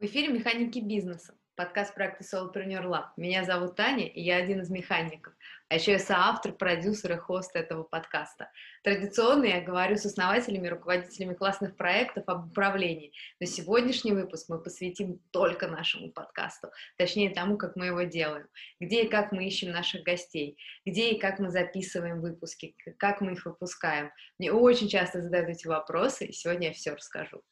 В 0.00 0.04
эфире 0.06 0.28
«Механики 0.28 0.78
бизнеса», 0.78 1.34
подкаст 1.56 1.94
проекта 1.94 2.24
Solopreneur 2.24 2.86
Lab. 2.86 3.08
Меня 3.18 3.44
зовут 3.44 3.76
Таня, 3.76 4.06
и 4.06 4.22
я 4.22 4.36
один 4.36 4.62
из 4.62 4.70
механиков. 4.70 5.34
А 5.68 5.74
еще 5.74 5.92
я 5.92 5.98
соавтор, 5.98 6.52
продюсер 6.52 7.12
и 7.12 7.16
хост 7.18 7.54
этого 7.54 7.82
подкаста. 7.82 8.50
Традиционно 8.82 9.44
я 9.44 9.60
говорю 9.60 9.96
с 9.96 10.06
основателями 10.06 10.68
руководителями 10.68 11.34
классных 11.34 11.76
проектов 11.76 12.24
об 12.28 12.46
управлении. 12.46 13.12
Но 13.40 13.46
сегодняшний 13.46 14.12
выпуск 14.12 14.48
мы 14.48 14.58
посвятим 14.58 15.20
только 15.32 15.68
нашему 15.68 16.10
подкасту, 16.10 16.70
точнее 16.96 17.28
тому, 17.34 17.58
как 17.58 17.76
мы 17.76 17.88
его 17.88 18.04
делаем, 18.04 18.46
где 18.80 19.02
и 19.02 19.08
как 19.08 19.32
мы 19.32 19.46
ищем 19.46 19.70
наших 19.70 20.02
гостей, 20.02 20.56
где 20.86 21.10
и 21.10 21.18
как 21.18 21.40
мы 21.40 21.50
записываем 21.50 22.22
выпуски, 22.22 22.74
как 22.96 23.20
мы 23.20 23.32
их 23.32 23.44
выпускаем. 23.44 24.12
Мне 24.38 24.50
очень 24.50 24.88
часто 24.88 25.20
задают 25.20 25.50
эти 25.50 25.66
вопросы, 25.66 26.24
и 26.24 26.32
сегодня 26.32 26.68
я 26.68 26.72
все 26.72 26.94
расскажу. 26.94 27.42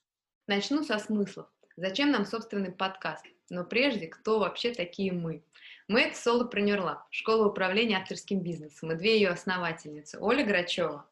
Начну 0.47 0.83
со 0.83 0.99
смыслов. 0.99 1.47
Зачем 1.81 2.11
нам 2.11 2.27
собственный 2.27 2.73
подкаст? 2.73 3.25
Но 3.51 3.63
прежде, 3.63 4.09
кто 4.09 4.41
вообще 4.41 4.75
такие 4.75 5.13
мы? 5.13 5.45
Мы— 5.87 6.01
это 6.03 6.17
Solopreneur 6.17 6.81
Lab, 6.81 6.99
школа 7.11 7.47
управления 7.47 7.99
авторским 7.99 8.41
бизнесом, 8.41 8.91
и 8.91 8.97
две 8.97 9.15
ее 9.15 9.29
основательницы— 9.29 10.19
Оля 10.21 10.45
Грачева 10.45 11.08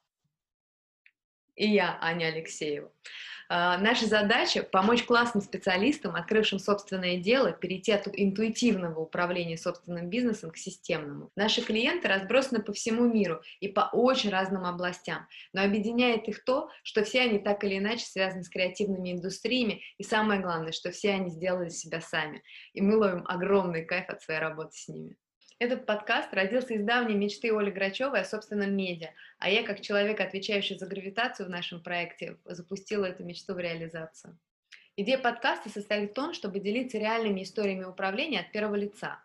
и 1.56 1.69
я, 1.69 1.98
Аня 2.01 2.27
Алексеева. 2.27 2.91
А, 3.48 3.78
наша 3.78 4.06
задача– 4.06 4.62
помочь 4.73 5.05
классным 5.05 5.42
специалистам, 5.42 6.16
открывшим 6.16 6.59
собственное 6.59 7.16
дело, 7.16 7.52
перейти 7.52 7.92
от 7.92 8.09
интуитивного 8.12 8.98
управления 9.01 9.56
собственным 9.56 10.11
бизнесом 10.11 10.50
к 10.50 10.56
системному. 10.56 11.30
Наши 11.37 11.62
клиенты 11.62 12.09
разбросаны 12.09 12.61
по 12.61 12.73
всему 12.73 13.05
миру 13.05 13.41
и 13.61 13.69
по 13.69 13.88
очень 13.92 14.30
разным 14.30 14.64
областям, 14.64 15.28
но 15.52 15.62
объединяет 15.62 16.27
их 16.28 16.45
то, 16.45 16.70
что 16.83 17.05
все 17.05 17.20
они 17.22 17.39
так 17.39 17.62
или 17.62 17.78
иначе 17.78 18.05
связаны 18.05 18.42
с 18.42 18.48
креативными 18.48 19.12
индустриями, 19.12 19.83
и 19.97 20.03
самое 20.03 20.41
главное, 20.41 20.72
что 20.72 20.91
все 20.91 21.12
они 21.12 21.31
сделали 21.31 21.69
себя 21.69 22.00
сами, 22.00 22.42
и 22.72 22.81
мы 22.81 22.97
ловим 22.97 23.25
огромный 23.27 23.84
кайф 23.84 24.09
от 24.09 24.22
своей 24.22 24.41
работы 24.41 24.72
с 24.72 24.88
ними. 24.88 25.16
Этот 25.59 25.87
подкаст 25.87 26.35
родился 26.35 26.75
из 26.75 26.85
давней 26.85 27.15
мечты 27.15 27.51
Оли 27.51 27.71
Грачевой 27.71 28.21
о 28.21 28.25
собственном 28.27 28.77
медиа, 28.77 29.15
а 29.39 29.49
я, 29.49 29.62
как 29.62 29.81
человек, 29.81 30.21
отвечающий 30.21 30.77
за 30.77 30.87
гравитацию 30.87 31.47
в 31.47 31.51
нашем 31.51 31.83
проекте, 31.83 32.37
запустила 32.45 33.07
эту 33.07 33.25
мечту 33.25 33.55
в 33.55 33.59
реализацию. 33.59 34.37
Идея 34.97 35.17
подкаста 35.17 35.71
состоит 35.71 36.11
в 36.11 36.15
том, 36.15 36.34
чтобы 36.34 36.61
делиться 36.61 36.99
реальными 36.99 37.43
историями 37.43 37.84
управления 37.84 38.41
от 38.41 38.53
первого 38.53 38.75
лица. 38.75 39.19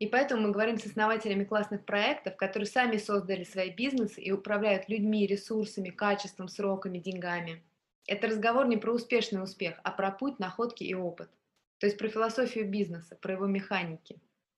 И 0.00 0.08
поэтому 0.08 0.42
мы 0.42 0.50
говорим 0.50 0.76
с 0.76 0.86
основателями 0.86 1.44
классных 1.44 1.84
проектов, 1.84 2.36
которые 2.36 2.66
сами 2.66 2.96
создали 2.96 3.44
свои 3.44 3.70
бизнесы 3.70 4.20
и 4.20 4.32
управляют 4.32 4.88
людьми, 4.88 5.24
ресурсами, 5.24 5.90
качеством, 5.90 6.48
сроками, 6.48 6.98
деньгами. 6.98 7.62
Это 8.08 8.26
разговор 8.26 8.66
не 8.66 8.76
про 8.76 8.90
успешный 8.90 9.40
успех, 9.40 9.78
а 9.84 9.92
про 9.92 10.10
путь, 10.10 10.40
находки 10.40 10.82
и 10.82 10.94
опыт. 10.94 11.30
То 11.78 11.86
есть 11.86 11.96
про 11.96 12.08
философию 12.08 12.68
бизнеса, 12.68 13.16
про 13.20 13.34
его 13.34 13.46
механики. 13.46 14.16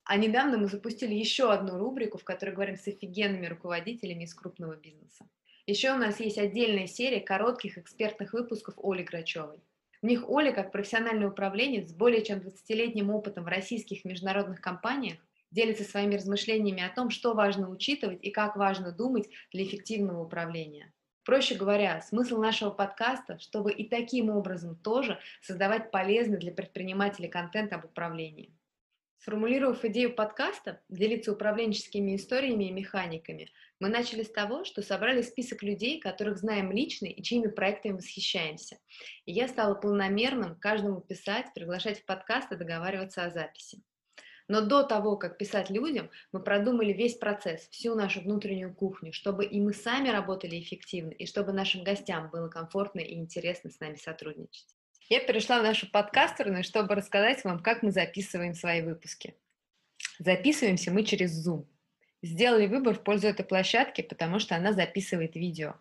А 0.09 0.17
недавно 0.17 0.57
мы 0.57 0.69
запустили 0.69 1.15
еще 1.15 1.53
одну 1.53 1.77
рубрику, 1.77 2.17
в 2.17 2.25
которой 2.25 2.55
говорим 2.55 2.77
с 2.77 2.89
офигенными 2.89 3.45
руководителями 3.45 4.25
из 4.25 4.33
крупного 4.33 4.75
бизнеса. 4.75 5.29
Еще 5.67 5.93
у 5.93 5.99
нас 5.99 6.19
есть 6.19 6.39
отдельная 6.39 6.87
серия 6.87 7.21
коротких 7.21 7.77
экспертных 7.77 8.33
выпусков 8.33 8.77
Оли 8.83 9.03
Грачевой. 9.03 9.59
В 10.01 10.07
них 10.07 10.27
Оля, 10.31 10.53
как 10.53 10.73
профессиональный 10.73 11.27
управленец 11.27 11.91
с 11.91 11.93
более 11.93 12.25
чем 12.25 12.39
20-летним 12.39 13.11
опытом 13.11 13.45
в 13.45 13.49
российских 13.49 14.07
международных 14.07 14.63
компаниях, 14.63 15.19
делится 15.51 15.85
своими 15.85 16.15
размышлениями 16.15 16.83
о 16.83 16.95
том, 16.95 17.11
что 17.11 17.35
важно 17.35 17.69
учитывать 17.69 18.21
и 18.23 18.31
как 18.31 18.57
важно 18.57 18.93
думать 18.93 19.29
для 19.53 19.65
эффективного 19.65 20.25
управления. 20.25 20.91
Проще 21.23 21.55
говоря, 21.55 22.01
смысл 22.01 22.41
нашего 22.41 22.71
подкаста, 22.71 23.39
чтобы 23.39 23.73
и 23.73 23.87
таким 23.87 24.31
образом 24.31 24.75
тоже 24.77 25.19
создавать 25.43 25.91
полезный 25.91 26.39
для 26.39 26.53
предпринимателей 26.53 27.29
контент 27.29 27.75
об 27.75 27.85
управлении. 27.85 28.55
Сформулировав 29.21 29.85
идею 29.85 30.15
подкаста 30.15 30.81
«Делиться 30.89 31.33
управленческими 31.33 32.15
историями 32.15 32.69
и 32.69 32.73
механиками», 32.73 33.51
мы 33.81 33.89
начали 33.89 34.23
с 34.23 34.31
того, 34.31 34.65
что 34.65 34.81
собрали 34.81 35.23
список 35.23 35.65
людей, 35.65 35.99
которых 35.99 36.39
знаем 36.39 36.71
лично 36.71 37.07
и 37.07 37.21
чьими 37.21 37.49
проектами 37.49 37.95
восхищаемся. 37.95 38.79
И 39.25 39.33
я 39.33 39.49
стала 39.49 39.75
полномерным 39.75 40.55
каждому 40.55 41.01
писать, 41.01 41.47
приглашать 41.53 42.01
в 42.01 42.05
подкаст 42.05 42.53
и 42.53 42.57
договариваться 42.57 43.25
о 43.25 43.31
записи. 43.31 43.83
Но 44.47 44.61
до 44.61 44.85
того, 44.85 45.17
как 45.17 45.37
писать 45.37 45.69
людям, 45.69 46.11
мы 46.31 46.41
продумали 46.41 46.93
весь 46.93 47.17
процесс, 47.17 47.69
всю 47.71 47.97
нашу 47.97 48.21
внутреннюю 48.21 48.73
кухню, 48.73 49.13
чтобы 49.13 49.45
и 49.45 49.61
мы 49.61 49.75
сами 49.75 50.11
работали 50.11 50.61
эффективно, 50.61 51.11
и 51.11 51.27
чтобы 51.27 51.53
нашим 51.53 51.83
гостям 51.83 52.31
было 52.31 52.49
комфортно 52.49 53.01
и 53.01 53.15
интересно 53.15 53.71
с 53.71 53.81
нами 53.81 53.97
сотрудничать. 53.97 54.78
Я 55.09 55.21
перешла 55.21 55.61
в 55.61 55.63
нашу 55.63 55.91
подкастерную, 55.91 56.63
чтобы 56.63 56.95
рассказать 56.95 57.43
вам, 57.43 57.61
как 57.61 57.83
мы 57.83 57.91
записываем 57.93 58.55
свои 58.55 58.83
выпуски. 58.83 59.35
Записываемся 60.19 60.91
мы 60.91 61.03
через 61.03 61.47
Zoom. 61.47 61.65
Сделали 62.23 62.67
выбор 62.67 62.95
в 62.95 63.03
пользу 63.03 63.29
этой 63.29 63.45
площадки, 63.45 64.03
потому 64.03 64.39
что 64.39 64.55
она 64.55 64.73
записывает 64.73 65.35
видео. 65.35 65.77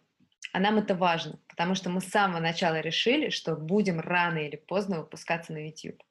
А 0.54 0.60
нам 0.60 0.78
это 0.78 0.96
важно, 0.96 1.40
потому 1.50 1.76
что 1.76 1.90
мы 1.90 2.00
с 2.00 2.06
самого 2.06 2.40
начала 2.40 2.80
решили, 2.80 3.30
что 3.30 3.56
будем 3.56 4.00
рано 4.00 4.38
или 4.38 4.56
поздно 4.56 5.00
выпускаться 5.00 5.52
на 5.52 5.68
YouTube. 5.68 6.02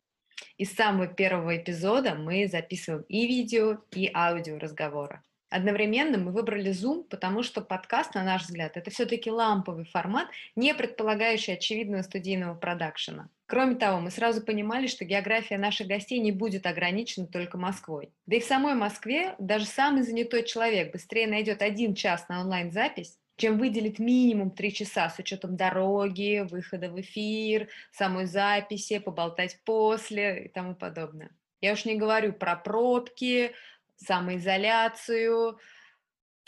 И 0.58 0.66
с 0.66 0.74
самого 0.74 1.06
первого 1.06 1.56
эпизода 1.56 2.14
мы 2.14 2.46
записываем 2.48 3.02
и 3.08 3.26
видео, 3.26 3.78
и 3.92 4.10
аудио 4.12 4.58
разговора. 4.58 5.22
Одновременно 5.48 6.18
мы 6.18 6.32
выбрали 6.32 6.72
Zoom, 6.72 7.04
потому 7.04 7.42
что 7.42 7.60
подкаст, 7.60 8.14
на 8.14 8.24
наш 8.24 8.42
взгляд, 8.42 8.76
это 8.76 8.90
все-таки 8.90 9.30
ламповый 9.30 9.84
формат, 9.84 10.28
не 10.56 10.74
предполагающий 10.74 11.52
очевидного 11.52 12.02
студийного 12.02 12.54
продакшена. 12.54 13.28
Кроме 13.46 13.76
того, 13.76 14.00
мы 14.00 14.10
сразу 14.10 14.44
понимали, 14.44 14.88
что 14.88 15.04
география 15.04 15.56
наших 15.56 15.86
гостей 15.86 16.18
не 16.18 16.32
будет 16.32 16.66
ограничена 16.66 17.28
только 17.28 17.58
Москвой. 17.58 18.10
Да 18.26 18.36
и 18.36 18.40
в 18.40 18.44
самой 18.44 18.74
Москве 18.74 19.36
даже 19.38 19.66
самый 19.66 20.02
занятой 20.02 20.42
человек 20.42 20.92
быстрее 20.92 21.28
найдет 21.28 21.62
один 21.62 21.94
час 21.94 22.28
на 22.28 22.40
онлайн-запись, 22.40 23.16
чем 23.36 23.58
выделить 23.58 24.00
минимум 24.00 24.50
три 24.50 24.72
часа 24.72 25.08
с 25.08 25.18
учетом 25.20 25.56
дороги, 25.56 26.44
выхода 26.50 26.90
в 26.90 27.00
эфир, 27.00 27.68
самой 27.92 28.26
записи, 28.26 28.98
поболтать 28.98 29.60
после 29.64 30.46
и 30.46 30.48
тому 30.48 30.74
подобное. 30.74 31.30
Я 31.60 31.72
уж 31.72 31.84
не 31.84 31.94
говорю 31.94 32.32
про 32.32 32.56
пробки, 32.56 33.52
самоизоляцию, 33.96 35.58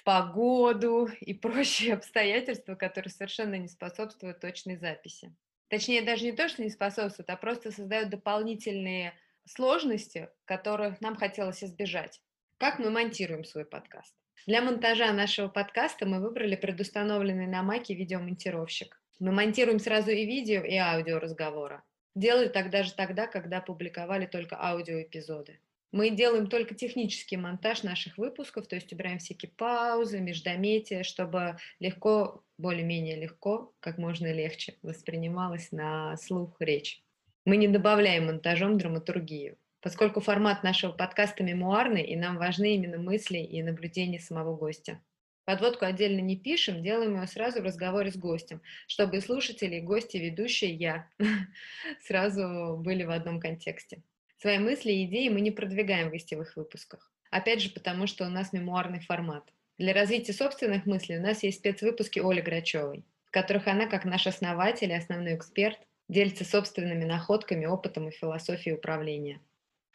погоду 0.05 1.11
и 1.21 1.35
прочие 1.43 1.95
обстоятельства, 1.95 2.75
которые 2.75 3.11
совершенно 3.11 3.57
не 3.57 3.69
способствуют 3.69 4.41
точной 4.41 4.77
записи. 4.77 5.35
Точнее, 5.69 6.01
даже 6.01 6.25
не 6.25 6.33
то, 6.33 6.49
что 6.49 6.63
не 6.63 6.71
способствуют, 6.71 7.29
а 7.29 7.37
просто 7.37 7.71
создают 7.71 8.09
дополнительные 8.09 9.13
сложности, 9.45 10.31
которых 10.47 11.03
нам 11.03 11.15
хотелось 11.15 11.63
избежать. 11.63 12.23
Как 12.57 12.79
мы 12.79 12.91
монтируем 12.91 13.45
свой 13.45 13.67
подкаст? 13.67 14.15
Для 14.47 14.63
монтажа 14.63 15.13
нашего 15.13 15.49
подкаста 15.49 16.07
мы 16.07 16.23
выбрали 16.23 16.57
предустановленный 16.57 17.47
на 17.47 17.63
Маке 17.63 17.95
видеомонтировщик. 17.95 18.99
Мы 19.19 19.33
монтируем 19.33 19.79
сразу 19.79 20.11
и 20.11 20.25
видео, 20.25 20.63
и 20.63 20.77
аудио 20.77 21.19
разговора. 21.19 21.85
Делали 22.15 22.49
так 22.49 22.71
даже 22.71 22.95
тогда, 22.95 23.27
когда 23.27 23.61
публиковали 23.61 24.25
только 24.25 24.57
аудиоэпизоды. 24.59 25.61
Мы 25.91 26.11
делаем 26.11 26.49
только 26.49 26.75
технический 26.75 27.39
монтаж 27.39 27.83
наших 27.83 28.19
выпусков, 28.19 28.67
то 28.67 28.77
есть 28.77 28.93
убираем 28.93 29.19
всякие 29.19 29.51
паузы, 29.51 30.21
междометия, 30.21 31.03
чтобы 31.03 31.57
легко, 31.81 32.45
более-менее 32.59 33.17
легко, 33.17 33.73
как 33.81 33.97
можно 33.97 34.31
легче 34.31 34.77
воспринималась 34.83 35.73
на 35.73 36.17
слух 36.19 36.57
речь. 36.61 37.03
Мы 37.47 37.57
не 37.57 37.69
добавляем 37.69 38.27
монтажом 38.27 38.77
драматургию, 38.77 39.57
поскольку 39.81 40.21
формат 40.21 40.63
нашего 40.63 40.93
подкаста 40.93 41.43
мемуарный, 41.43 42.03
и 42.03 42.17
нам 42.17 42.37
важны 42.37 42.75
именно 42.75 42.99
мысли 42.99 43.39
и 43.39 43.63
наблюдения 43.63 44.21
самого 44.21 44.55
гостя. 44.55 45.01
Подводку 45.47 45.87
отдельно 45.87 46.21
не 46.21 46.37
пишем, 46.37 46.83
делаем 46.83 47.19
ее 47.19 47.27
сразу 47.27 47.63
в 47.63 47.65
разговоре 47.65 48.13
с 48.13 48.19
гостем, 48.19 48.61
чтобы 48.87 49.17
и 49.17 49.21
слушатели, 49.23 49.77
и 49.77 49.81
гости, 49.81 50.19
ведущие, 50.19 50.75
я 50.75 51.09
сразу 52.03 52.77
были 52.79 53.05
в 53.05 53.11
одном 53.11 53.41
контексте. 53.41 54.03
Свои 54.41 54.59
мысли 54.59 54.93
и 54.93 55.05
идеи 55.05 55.29
мы 55.29 55.41
не 55.41 55.51
продвигаем 55.51 56.09
в 56.09 56.13
гостевых 56.13 56.55
выпусках. 56.57 57.13
Опять 57.31 57.61
же, 57.61 57.71
потому 57.71 58.07
что 58.07 58.25
у 58.25 58.29
нас 58.29 58.53
мемуарный 58.53 59.01
формат. 59.01 59.53
Для 59.79 59.93
развития 59.93 60.33
собственных 60.33 60.87
мыслей 60.87 61.19
у 61.19 61.23
нас 61.23 61.43
есть 61.43 61.59
спецвыпуски 61.59 62.21
Оли 62.21 62.41
Грачевой, 62.41 63.05
в 63.27 63.33
которых 63.33 63.67
она, 63.67 63.87
как 63.87 64.05
наш 64.05 64.29
основатель 64.29 64.91
и 64.91 64.95
основной 64.95 65.35
эксперт, 65.35 65.79
делится 66.09 66.45
собственными 66.45 67.05
находками, 67.05 67.67
опытом 67.67 68.09
и 68.09 68.13
философией 68.13 68.77
управления. 68.77 69.41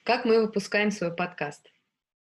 Как 0.04 0.26
мы 0.26 0.42
выпускаем 0.42 0.92
свой 0.92 1.16
подкаст? 1.16 1.73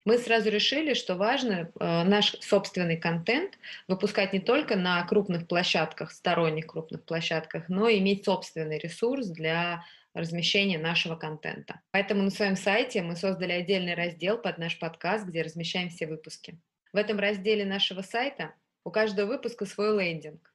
Мы 0.06 0.20
сразу 0.20 0.52
решили, 0.52 0.94
что 0.94 1.16
важно 1.16 1.72
э, 1.80 2.04
наш 2.04 2.36
собственный 2.40 2.96
контент 2.96 3.58
выпускать 3.88 4.34
не 4.34 4.40
только 4.40 4.76
на 4.76 5.04
крупных 5.08 5.48
площадках, 5.48 6.12
сторонних 6.12 6.68
крупных 6.68 7.04
площадках, 7.04 7.70
но 7.70 7.90
и 7.90 7.98
иметь 7.98 8.24
собственный 8.24 8.78
ресурс 8.78 9.26
для 9.26 9.84
размещения 10.14 10.78
нашего 10.78 11.16
контента. 11.16 11.82
Поэтому 11.90 12.22
на 12.22 12.30
своем 12.30 12.56
сайте 12.56 13.02
мы 13.02 13.16
создали 13.16 13.52
отдельный 13.52 13.96
раздел 13.96 14.38
под 14.38 14.60
наш 14.60 14.78
подкаст, 14.78 15.26
где 15.26 15.42
размещаем 15.42 15.90
все 15.90 16.06
выпуски. 16.06 16.60
В 16.94 16.98
этом 16.98 17.18
разделе 17.18 17.66
нашего 17.66 18.04
сайта 18.04 18.54
у 18.84 18.92
каждого 18.92 19.26
выпуска 19.26 19.66
свой 19.66 20.00
лендинг 20.00 20.54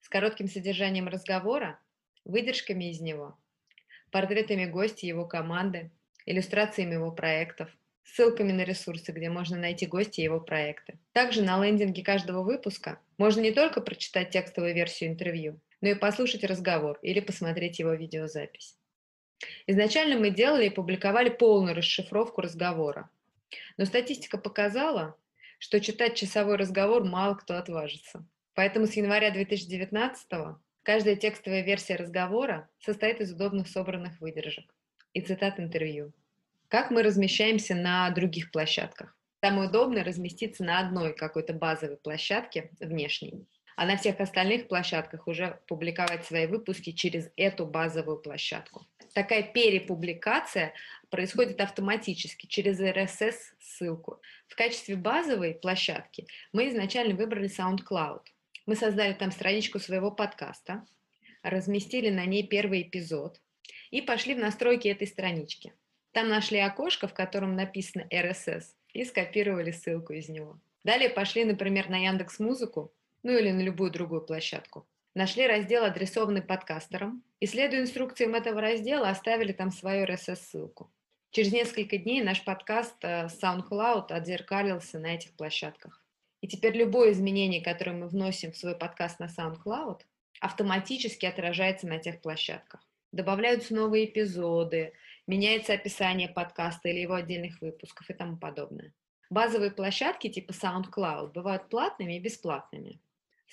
с 0.00 0.08
коротким 0.08 0.48
содержанием 0.48 1.08
разговора, 1.08 1.80
выдержками 2.24 2.90
из 2.90 3.00
него, 3.00 3.36
портретами 4.12 4.64
гостя 4.64 5.08
его 5.08 5.26
команды, 5.26 5.90
иллюстрациями 6.24 6.94
его 6.94 7.10
проектов, 7.10 7.68
ссылками 8.04 8.52
на 8.52 8.64
ресурсы, 8.64 9.12
где 9.12 9.30
можно 9.30 9.56
найти 9.56 9.86
гости 9.86 10.20
его 10.20 10.40
проекты. 10.40 10.98
Также 11.12 11.42
на 11.42 11.62
лендинге 11.64 12.02
каждого 12.02 12.42
выпуска 12.42 13.00
можно 13.18 13.40
не 13.40 13.52
только 13.52 13.80
прочитать 13.80 14.30
текстовую 14.30 14.74
версию 14.74 15.10
интервью, 15.10 15.60
но 15.80 15.88
и 15.88 15.94
послушать 15.94 16.44
разговор 16.44 16.98
или 17.02 17.20
посмотреть 17.20 17.78
его 17.78 17.92
видеозапись. 17.94 18.76
Изначально 19.66 20.18
мы 20.18 20.30
делали 20.30 20.66
и 20.66 20.70
публиковали 20.70 21.28
полную 21.28 21.74
расшифровку 21.74 22.40
разговора, 22.40 23.10
но 23.76 23.84
статистика 23.84 24.38
показала, 24.38 25.16
что 25.58 25.80
читать 25.80 26.16
часовой 26.16 26.56
разговор 26.56 27.04
мало 27.04 27.34
кто 27.34 27.56
отважится. 27.56 28.26
Поэтому 28.54 28.86
с 28.86 28.94
января 28.94 29.30
2019 29.30 30.28
каждая 30.82 31.16
текстовая 31.16 31.62
версия 31.62 31.96
разговора 31.96 32.68
состоит 32.80 33.20
из 33.20 33.32
удобных 33.32 33.68
собранных 33.68 34.20
выдержек 34.20 34.74
и 35.14 35.20
цитат 35.20 35.58
интервью. 35.58 36.12
Как 36.72 36.90
мы 36.90 37.02
размещаемся 37.02 37.74
на 37.74 38.08
других 38.08 38.50
площадках? 38.50 39.14
Самое 39.44 39.68
удобное 39.68 40.02
разместиться 40.02 40.64
на 40.64 40.78
одной 40.78 41.14
какой-то 41.14 41.52
базовой 41.52 41.98
площадке 41.98 42.70
внешней, 42.80 43.46
а 43.76 43.84
на 43.84 43.98
всех 43.98 44.20
остальных 44.20 44.68
площадках 44.68 45.28
уже 45.28 45.60
публиковать 45.68 46.24
свои 46.24 46.46
выпуски 46.46 46.92
через 46.92 47.28
эту 47.36 47.66
базовую 47.66 48.22
площадку. 48.22 48.86
Такая 49.12 49.42
перепубликация 49.42 50.72
происходит 51.10 51.60
автоматически 51.60 52.46
через 52.46 52.80
RSS-ссылку. 52.80 54.22
В 54.48 54.56
качестве 54.56 54.96
базовой 54.96 55.52
площадки 55.52 56.26
мы 56.54 56.70
изначально 56.70 57.14
выбрали 57.14 57.50
SoundCloud. 57.50 58.22
Мы 58.64 58.76
создали 58.76 59.12
там 59.12 59.30
страничку 59.30 59.78
своего 59.78 60.10
подкаста, 60.10 60.86
разместили 61.42 62.08
на 62.08 62.24
ней 62.24 62.46
первый 62.46 62.80
эпизод 62.80 63.42
и 63.90 64.00
пошли 64.00 64.34
в 64.34 64.38
настройки 64.38 64.88
этой 64.88 65.06
странички. 65.06 65.74
Там 66.12 66.28
нашли 66.28 66.58
окошко, 66.58 67.08
в 67.08 67.14
котором 67.14 67.56
написано 67.56 68.06
RSS, 68.10 68.64
и 68.92 69.04
скопировали 69.04 69.70
ссылку 69.70 70.12
из 70.12 70.28
него. 70.28 70.58
Далее 70.84 71.08
пошли, 71.08 71.44
например, 71.44 71.88
на 71.88 71.96
Яндекс 71.96 72.38
Музыку, 72.38 72.92
ну 73.22 73.36
или 73.36 73.50
на 73.50 73.60
любую 73.60 73.90
другую 73.90 74.20
площадку. 74.20 74.86
Нашли 75.14 75.46
раздел, 75.46 75.84
адресованный 75.84 76.42
подкастерам, 76.42 77.22
и, 77.40 77.46
следуя 77.46 77.80
инструкциям 77.80 78.34
этого 78.34 78.60
раздела, 78.60 79.08
оставили 79.08 79.52
там 79.52 79.70
свою 79.70 80.06
RSS-ссылку. 80.06 80.90
Через 81.30 81.52
несколько 81.52 81.96
дней 81.96 82.22
наш 82.22 82.44
подкаст 82.44 82.96
э, 83.02 83.28
SoundCloud 83.42 84.12
отзеркалился 84.12 84.98
на 84.98 85.14
этих 85.14 85.32
площадках. 85.32 86.04
И 86.42 86.48
теперь 86.48 86.76
любое 86.76 87.12
изменение, 87.12 87.62
которое 87.62 87.92
мы 87.92 88.08
вносим 88.08 88.52
в 88.52 88.56
свой 88.56 88.76
подкаст 88.76 89.18
на 89.18 89.26
SoundCloud, 89.26 90.00
автоматически 90.40 91.24
отражается 91.24 91.86
на 91.86 91.98
тех 91.98 92.20
площадках. 92.20 92.86
Добавляются 93.12 93.74
новые 93.74 94.06
эпизоды, 94.06 94.92
меняется 95.32 95.72
описание 95.72 96.28
подкаста 96.28 96.90
или 96.90 96.98
его 96.98 97.14
отдельных 97.14 97.62
выпусков 97.62 98.10
и 98.10 98.12
тому 98.12 98.36
подобное. 98.36 98.92
Базовые 99.30 99.70
площадки 99.70 100.28
типа 100.28 100.52
SoundCloud 100.52 101.32
бывают 101.32 101.70
платными 101.70 102.18
и 102.18 102.20
бесплатными. 102.20 103.00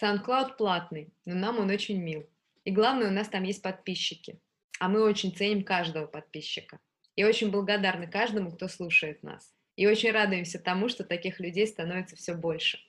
SoundCloud 0.01 0.57
платный, 0.57 1.13
но 1.23 1.35
нам 1.35 1.57
он 1.57 1.69
очень 1.69 2.01
мил. 2.01 2.29
И 2.65 2.71
главное, 2.71 3.07
у 3.07 3.13
нас 3.13 3.29
там 3.29 3.43
есть 3.43 3.61
подписчики. 3.61 4.41
А 4.81 4.89
мы 4.89 5.01
очень 5.01 5.33
ценим 5.33 5.63
каждого 5.63 6.05
подписчика. 6.05 6.79
И 7.15 7.23
очень 7.23 7.49
благодарны 7.49 8.07
каждому, 8.07 8.51
кто 8.51 8.67
слушает 8.67 9.23
нас. 9.23 9.53
И 9.77 9.87
очень 9.87 10.11
радуемся 10.11 10.59
тому, 10.59 10.89
что 10.89 11.05
таких 11.05 11.39
людей 11.39 11.65
становится 11.65 12.17
все 12.17 12.33
больше. 12.33 12.79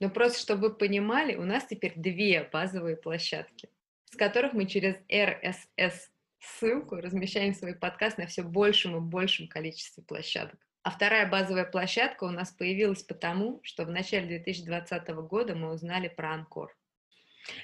Но 0.00 0.10
просто, 0.10 0.40
чтобы 0.40 0.68
вы 0.68 0.74
понимали, 0.74 1.36
у 1.36 1.44
нас 1.44 1.66
теперь 1.66 1.92
две 1.94 2.48
базовые 2.52 2.96
площадки, 2.96 3.68
с 4.06 4.16
которых 4.16 4.54
мы 4.54 4.66
через 4.66 4.96
RSS 5.08 6.08
ссылку, 6.44 6.96
размещаем 6.96 7.54
свой 7.54 7.74
подкаст 7.74 8.18
на 8.18 8.26
все 8.26 8.42
большем 8.42 8.96
и 8.96 9.00
большем 9.00 9.48
количестве 9.48 10.02
площадок. 10.02 10.58
А 10.82 10.90
вторая 10.90 11.26
базовая 11.26 11.64
площадка 11.64 12.24
у 12.24 12.30
нас 12.30 12.50
появилась 12.50 13.02
потому, 13.02 13.60
что 13.62 13.84
в 13.84 13.90
начале 13.90 14.26
2020 14.26 15.08
года 15.28 15.54
мы 15.54 15.72
узнали 15.72 16.08
про 16.08 16.34
Анкор. 16.34 16.76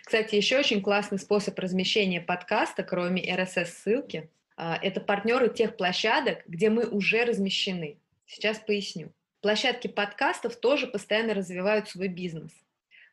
Кстати, 0.05 0.35
еще 0.35 0.59
очень 0.59 0.83
классный 0.83 1.19
способ 1.19 1.59
размещения 1.59 2.21
подкаста, 2.21 2.83
кроме 2.83 3.23
RSS-ссылки, 3.35 4.31
а, 4.57 4.79
это 4.81 5.01
партнеры 5.01 5.53
тех 5.53 5.77
площадок, 5.77 6.43
где 6.47 6.71
мы 6.71 6.87
уже 6.87 7.25
размещены. 7.25 7.99
Сейчас 8.27 8.59
поясню. 8.59 9.13
Площадки 9.41 9.89
подкастов 9.89 10.57
тоже 10.57 10.87
постоянно 10.87 11.35
развивают 11.35 11.89
свой 11.89 12.09
бизнес, 12.09 12.53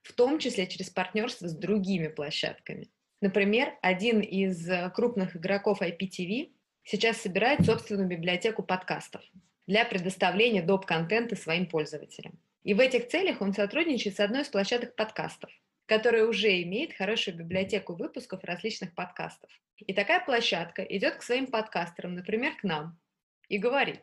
в 0.03 0.11
том 0.13 0.39
числе 0.39 0.67
через 0.67 0.89
партнерство 0.89 1.47
с 1.47 1.53
другими 1.55 2.07
площадками. 2.07 2.89
Например, 3.21 3.73
один 3.81 4.19
из 4.21 4.69
э, 4.69 4.91
крупных 4.93 5.35
игроков 5.35 5.81
IPTV 5.81 6.51
сейчас 6.83 7.17
собирает 7.17 7.65
собственную 7.65 8.07
библиотеку 8.07 8.63
подкастов 8.63 9.21
для 9.65 9.85
предоставления 9.85 10.61
доп-контента 10.61 11.35
своим 11.35 11.65
пользователям. 11.65 12.39
И 12.63 12.73
в 12.73 12.79
этих 12.79 13.07
целях 13.07 13.41
он 13.41 13.53
сотрудничает 13.53 14.15
с 14.15 14.19
одной 14.19 14.41
из 14.41 14.49
площадок 14.49 14.95
подкастов, 14.95 15.49
которая 15.87 16.25
уже 16.25 16.61
имеет 16.61 16.93
хорошую 16.93 17.37
библиотеку 17.37 17.95
выпусков 17.95 18.43
различных 18.43 18.93
подкастов. 18.93 19.49
И 19.79 19.93
такая 19.93 20.23
площадка 20.23 20.83
идет 20.83 21.15
к 21.15 21.23
своим 21.23 21.47
подкастерам, 21.47 22.15
например, 22.15 22.55
к 22.57 22.63
нам, 22.63 22.99
и 23.47 23.57
говорит, 23.57 24.01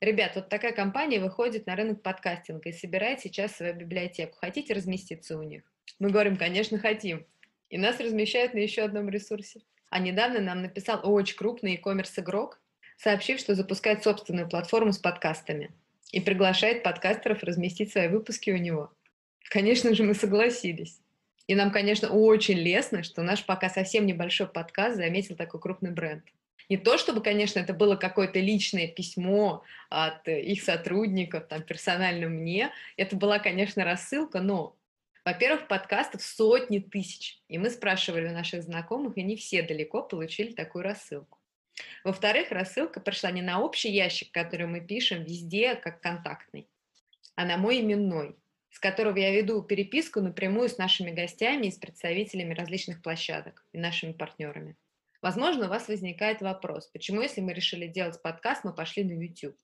ребят, 0.00 0.32
вот 0.34 0.48
такая 0.48 0.72
компания 0.72 1.20
выходит 1.20 1.66
на 1.66 1.76
рынок 1.76 2.02
подкастинга 2.02 2.70
и 2.70 2.72
собирает 2.72 3.20
сейчас 3.20 3.56
свою 3.56 3.74
библиотеку. 3.74 4.38
Хотите 4.38 4.74
разместиться 4.74 5.38
у 5.38 5.42
них? 5.42 5.62
Мы 5.98 6.10
говорим, 6.10 6.36
конечно, 6.36 6.78
хотим. 6.78 7.26
И 7.70 7.78
нас 7.78 7.98
размещают 8.00 8.54
на 8.54 8.58
еще 8.58 8.82
одном 8.82 9.08
ресурсе. 9.08 9.60
А 9.90 9.98
недавно 9.98 10.40
нам 10.40 10.62
написал 10.62 11.00
очень 11.02 11.36
крупный 11.36 11.74
e-commerce 11.74 12.20
игрок, 12.20 12.60
сообщив, 12.96 13.38
что 13.38 13.54
запускает 13.54 14.02
собственную 14.02 14.48
платформу 14.48 14.92
с 14.92 14.98
подкастами 14.98 15.70
и 16.12 16.20
приглашает 16.20 16.82
подкастеров 16.82 17.42
разместить 17.42 17.92
свои 17.92 18.08
выпуски 18.08 18.50
у 18.50 18.56
него. 18.56 18.92
Конечно 19.48 19.94
же, 19.94 20.02
мы 20.02 20.14
согласились. 20.14 21.00
И 21.46 21.54
нам, 21.54 21.70
конечно, 21.70 22.10
очень 22.10 22.58
лестно, 22.58 23.02
что 23.02 23.22
наш 23.22 23.44
пока 23.44 23.68
совсем 23.70 24.06
небольшой 24.06 24.48
подкаст 24.48 24.96
заметил 24.96 25.36
такой 25.36 25.60
крупный 25.60 25.92
бренд. 25.92 26.24
Не 26.68 26.76
то, 26.76 26.98
чтобы, 26.98 27.22
конечно, 27.22 27.60
это 27.60 27.72
было 27.72 27.94
какое-то 27.94 28.40
личное 28.40 28.88
письмо 28.88 29.62
от 29.88 30.26
их 30.26 30.62
сотрудников, 30.62 31.46
там, 31.46 31.62
персонально 31.62 32.28
мне. 32.28 32.72
Это 32.96 33.14
была, 33.14 33.38
конечно, 33.38 33.84
рассылка, 33.84 34.40
но 34.40 34.74
во-первых, 35.26 35.66
подкастов 35.66 36.22
сотни 36.22 36.78
тысяч, 36.78 37.42
и 37.48 37.58
мы 37.58 37.68
спрашивали 37.70 38.28
у 38.28 38.32
наших 38.32 38.62
знакомых, 38.62 39.18
и 39.18 39.24
не 39.24 39.34
все 39.34 39.60
далеко 39.60 40.04
получили 40.04 40.52
такую 40.52 40.84
рассылку. 40.84 41.40
Во-вторых, 42.04 42.52
рассылка 42.52 43.00
пришла 43.00 43.32
не 43.32 43.42
на 43.42 43.60
общий 43.60 43.90
ящик, 43.90 44.30
который 44.30 44.68
мы 44.68 44.80
пишем 44.80 45.24
везде 45.24 45.74
как 45.74 46.00
контактный, 46.00 46.68
а 47.34 47.44
на 47.44 47.56
мой 47.56 47.80
именной, 47.80 48.36
с 48.70 48.78
которого 48.78 49.16
я 49.16 49.32
веду 49.32 49.62
переписку 49.62 50.20
напрямую 50.20 50.68
с 50.68 50.78
нашими 50.78 51.10
гостями 51.10 51.66
и 51.66 51.72
с 51.72 51.76
представителями 51.76 52.54
различных 52.54 53.02
площадок 53.02 53.64
и 53.72 53.78
нашими 53.78 54.12
партнерами. 54.12 54.76
Возможно, 55.22 55.66
у 55.66 55.68
вас 55.68 55.88
возникает 55.88 56.40
вопрос, 56.40 56.86
почему, 56.92 57.20
если 57.20 57.40
мы 57.40 57.52
решили 57.52 57.88
делать 57.88 58.22
подкаст, 58.22 58.62
мы 58.62 58.72
пошли 58.72 59.02
на 59.02 59.20
YouTube? 59.20 59.56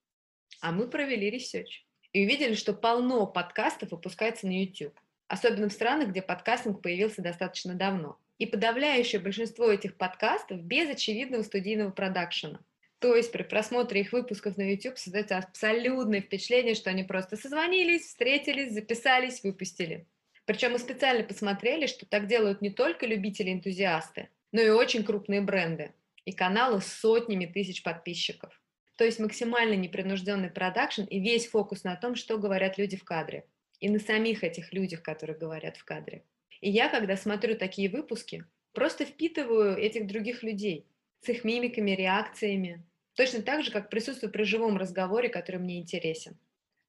А 0.61 0.73
мы 0.73 0.89
провели 0.89 1.31
research 1.31 1.87
и 2.13 2.25
увидели, 2.25 2.55
что 2.55 2.75
полно 2.75 3.29
подкастов 3.29 3.93
выпускается 3.93 4.49
на 4.49 4.61
YouTube 4.61 4.99
особенно 5.33 5.71
в 5.71 5.73
странах, 5.73 6.11
где 6.11 6.21
подкастинг 6.21 6.83
появился 6.83 7.23
достаточно 7.23 7.73
давно. 7.73 8.19
И 8.37 8.45
подавляющее 8.45 9.19
большинство 9.19 9.71
этих 9.71 9.97
подкастов 9.97 10.61
без 10.61 10.91
очевидного 10.91 11.43
студийного 11.43 11.91
продакшена. 11.91 12.61
То 12.99 13.17
есть 13.17 13.33
при 13.33 13.43
просмотре 13.43 14.03
их 14.03 14.13
выпусков 14.13 14.59
на 14.59 14.71
YouTube 14.71 14.99
создается 14.99 15.39
абсолютное 15.39 16.21
впечатление, 16.21 16.75
что 16.75 16.91
они 16.91 17.03
просто 17.03 17.39
созвонились, 17.39 18.09
встретились, 18.09 18.75
записались, 18.75 19.43
выпустили. 19.43 20.07
Причем 20.45 20.73
мы 20.73 20.79
специально 20.79 21.25
посмотрели, 21.25 21.87
что 21.87 22.05
так 22.05 22.27
делают 22.27 22.61
не 22.61 22.69
только 22.69 23.07
любители-энтузиасты, 23.07 24.29
но 24.53 24.61
и 24.61 24.69
очень 24.69 25.03
крупные 25.03 25.41
бренды 25.41 25.95
и 26.27 26.33
каналы 26.33 26.83
с 26.83 26.89
сотнями 26.89 27.47
тысяч 27.47 27.83
подписчиков. 27.83 28.61
То 28.99 29.05
есть 29.05 29.19
максимально 29.19 29.77
непринужденный 29.77 30.51
продакшн 30.51 31.05
и 31.05 31.21
весь 31.21 31.49
фокус 31.49 31.85
на 31.85 31.97
том, 31.97 32.17
что 32.17 32.37
говорят 32.37 32.77
люди 32.77 32.99
в 32.99 33.05
кадре 33.05 33.47
и 33.83 33.89
на 33.89 33.99
самих 33.99 34.45
этих 34.45 34.73
людях, 34.73 35.03
которые 35.03 35.37
говорят 35.37 35.77
в 35.77 35.85
кадре. 35.85 36.23
И 36.61 36.71
я, 36.71 36.89
когда 36.89 37.17
смотрю 37.17 37.57
такие 37.57 37.91
выпуски, 37.91 38.45
просто 38.73 39.05
впитываю 39.05 39.77
этих 39.77 40.07
других 40.07 40.45
людей 40.45 40.87
с 41.21 41.29
их 41.29 41.43
мимиками, 41.43 41.91
реакциями, 41.91 42.87
точно 43.17 43.43
так 43.43 43.65
же, 43.65 43.73
как 43.73 43.91
присутствую 43.91 44.31
при 44.31 44.45
живом 44.45 44.77
разговоре, 44.77 45.29
который 45.29 45.61
мне 45.61 45.81
интересен. 45.81 46.39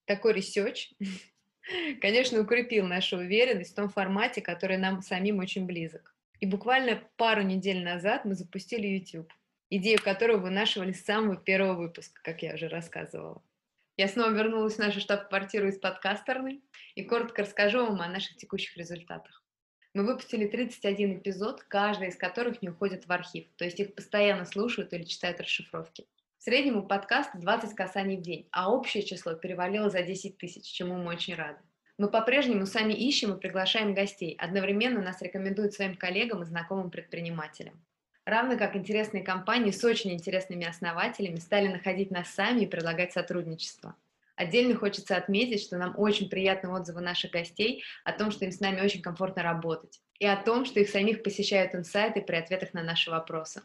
Такой 0.06 0.34
research, 0.34 0.94
конечно, 2.02 2.40
укрепил 2.40 2.86
нашу 2.86 3.18
уверенность 3.18 3.72
в 3.72 3.76
том 3.76 3.90
формате, 3.90 4.42
который 4.42 4.78
нам 4.78 5.02
самим 5.02 5.40
очень 5.40 5.66
близок. 5.66 6.16
И 6.42 6.46
буквально 6.46 7.02
пару 7.18 7.42
недель 7.42 7.84
назад 7.84 8.24
мы 8.24 8.36
запустили 8.36 8.86
YouTube, 8.86 9.34
идею 9.72 10.00
которого 10.00 10.38
вынашивали 10.38 10.92
с 10.92 11.04
самого 11.04 11.38
первого 11.38 11.74
выпуска, 11.74 12.22
как 12.24 12.44
я 12.44 12.54
уже 12.54 12.68
рассказывала. 12.68 13.42
Я 13.98 14.08
снова 14.08 14.32
вернулась 14.32 14.76
в 14.76 14.80
нашу 14.80 15.00
штаб-квартиру 15.00 15.68
из 15.68 15.78
подкастерной 15.78 16.64
и 16.96 17.04
коротко 17.04 17.44
расскажу 17.44 17.86
вам 17.86 18.02
о 18.02 18.08
наших 18.08 18.38
текущих 18.38 18.78
результатах. 18.78 19.44
Мы 19.94 20.06
выпустили 20.06 20.48
31 20.48 21.20
эпизод, 21.20 21.64
каждый 21.64 22.08
из 22.08 22.16
которых 22.16 22.62
не 22.62 22.70
уходит 22.70 23.06
в 23.06 23.12
архив, 23.12 23.46
то 23.58 23.66
есть 23.66 23.80
их 23.80 23.94
постоянно 23.94 24.46
слушают 24.46 24.92
или 24.94 25.04
читают 25.04 25.40
расшифровки. 25.40 26.08
В 26.40 26.44
среднем 26.44 26.78
у 26.78 26.84
подкаста 26.84 27.38
20 27.38 27.76
касаний 27.76 28.18
в 28.18 28.22
день, 28.22 28.48
а 28.52 28.72
общее 28.72 29.04
число 29.04 29.34
перевалило 29.34 29.90
за 29.90 30.02
10 30.02 30.38
тысяч, 30.38 30.66
чему 30.66 30.96
мы 30.96 31.14
очень 31.14 31.36
рады. 31.36 31.60
Мы 32.00 32.10
по-прежнему 32.10 32.66
сами 32.66 32.94
ищем 32.94 33.34
и 33.34 33.40
приглашаем 33.40 33.94
гостей, 33.94 34.36
одновременно 34.40 35.00
нас 35.00 35.22
рекомендуют 35.22 35.74
своим 35.74 35.96
коллегам 35.96 36.42
и 36.42 36.46
знакомым 36.46 36.90
предпринимателям. 36.90 37.80
Равно 38.26 38.58
как 38.58 38.76
интересные 38.76 39.24
компании 39.24 39.72
с 39.72 39.84
очень 39.84 40.12
интересными 40.12 40.66
основателями 40.66 41.36
стали 41.36 41.68
находить 41.68 42.10
нас 42.10 42.30
сами 42.30 42.62
и 42.62 42.68
предлагать 42.68 43.14
сотрудничество. 43.14 43.96
Отдельно 44.44 44.76
хочется 44.76 45.16
отметить, 45.16 45.62
что 45.62 45.78
нам 45.78 45.94
очень 45.98 46.30
приятны 46.30 46.70
отзывы 46.70 47.00
наших 47.00 47.32
гостей 47.32 47.82
о 48.04 48.12
том, 48.12 48.30
что 48.30 48.44
им 48.44 48.52
с 48.52 48.60
нами 48.60 48.82
очень 48.82 49.02
комфортно 49.02 49.42
работать, 49.42 50.02
и 50.20 50.26
о 50.26 50.36
том, 50.36 50.66
что 50.66 50.82
их 50.82 50.90
самих 50.90 51.24
посещают 51.24 51.74
инсайты 51.74 52.22
при 52.22 52.36
ответах 52.36 52.74
на 52.74 52.84
наши 52.84 53.10
вопросы. 53.10 53.62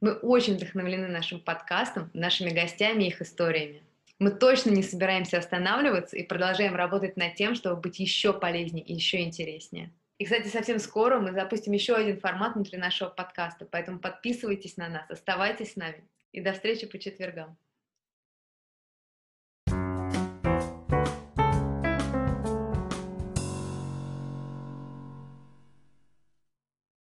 Мы 0.00 0.14
очень 0.14 0.54
вдохновлены 0.54 1.06
нашим 1.06 1.38
подкастом, 1.38 2.10
нашими 2.14 2.48
гостями 2.48 3.04
и 3.04 3.08
их 3.08 3.20
историями. 3.20 3.82
Мы 4.18 4.30
точно 4.30 4.70
не 4.70 4.82
собираемся 4.82 5.36
останавливаться 5.36 6.16
и 6.16 6.22
продолжаем 6.22 6.76
работать 6.76 7.18
над 7.18 7.34
тем, 7.34 7.54
чтобы 7.54 7.82
быть 7.82 8.00
еще 8.00 8.32
полезнее 8.32 8.84
и 8.86 8.94
еще 8.94 9.20
интереснее. 9.20 9.90
И, 10.16 10.24
кстати, 10.24 10.48
совсем 10.48 10.78
скоро 10.78 11.20
мы 11.20 11.32
запустим 11.32 11.74
еще 11.74 11.94
один 11.94 12.18
формат 12.18 12.54
внутри 12.54 12.78
нашего 12.78 13.10
подкаста, 13.10 13.66
поэтому 13.70 13.98
подписывайтесь 13.98 14.78
на 14.78 14.88
нас, 14.88 15.10
оставайтесь 15.10 15.72
с 15.72 15.76
нами. 15.76 16.02
И 16.32 16.40
до 16.40 16.54
встречи 16.54 16.86
по 16.86 16.98
четвергам. 16.98 17.58